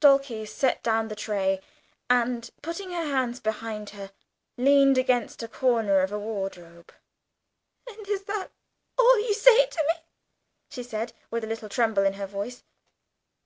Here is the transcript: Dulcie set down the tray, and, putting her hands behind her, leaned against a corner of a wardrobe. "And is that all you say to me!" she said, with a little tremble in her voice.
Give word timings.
Dulcie 0.00 0.44
set 0.44 0.82
down 0.82 1.08
the 1.08 1.16
tray, 1.16 1.58
and, 2.10 2.50
putting 2.60 2.90
her 2.90 3.06
hands 3.06 3.40
behind 3.40 3.88
her, 3.96 4.12
leaned 4.58 4.98
against 4.98 5.42
a 5.42 5.48
corner 5.48 6.00
of 6.00 6.12
a 6.12 6.18
wardrobe. 6.18 6.92
"And 7.88 8.06
is 8.06 8.24
that 8.24 8.48
all 8.98 9.18
you 9.26 9.32
say 9.32 9.64
to 9.64 9.82
me!" 9.94 10.02
she 10.68 10.82
said, 10.82 11.14
with 11.30 11.44
a 11.44 11.46
little 11.46 11.70
tremble 11.70 12.04
in 12.04 12.12
her 12.20 12.26
voice. 12.26 12.62